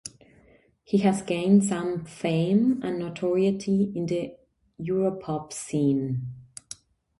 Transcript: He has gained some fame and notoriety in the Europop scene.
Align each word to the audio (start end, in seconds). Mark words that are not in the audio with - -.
He 0.83 0.97
has 0.97 1.21
gained 1.21 1.63
some 1.63 2.05
fame 2.05 2.81
and 2.81 2.97
notoriety 2.97 3.93
in 3.95 4.07
the 4.07 4.33
Europop 4.79 5.53
scene. 5.53 6.25